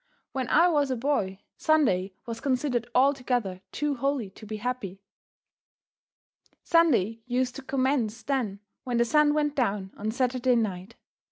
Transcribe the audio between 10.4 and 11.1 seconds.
night.